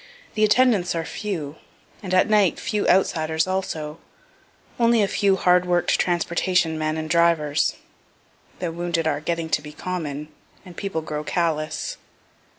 The 0.33 0.43
attendants 0.43 0.95
are 0.95 1.05
few, 1.05 1.57
and 2.01 2.11
at 2.11 2.27
night 2.27 2.59
few 2.59 2.87
outsiders 2.87 3.45
also 3.45 3.99
only 4.79 5.03
a 5.03 5.07
few 5.07 5.35
hard 5.35 5.67
work'd 5.67 5.99
transportation 5.99 6.79
men 6.79 6.97
and 6.97 7.07
drivers. 7.07 7.75
(The 8.57 8.71
wounded 8.71 9.05
are 9.05 9.21
getting 9.21 9.49
to 9.49 9.61
be 9.61 9.73
common, 9.73 10.29
and 10.65 10.75
people 10.75 11.01
grow 11.03 11.23
callous.) 11.23 11.97